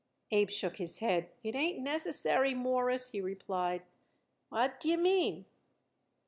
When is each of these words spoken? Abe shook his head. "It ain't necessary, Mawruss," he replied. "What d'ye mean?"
Abe 0.31 0.49
shook 0.49 0.77
his 0.77 0.97
head. 0.97 1.29
"It 1.43 1.53
ain't 1.55 1.77
necessary, 1.77 2.55
Mawruss," 2.55 3.11
he 3.11 3.21
replied. 3.21 3.83
"What 4.49 4.79
d'ye 4.79 4.95
mean?" 4.95 5.45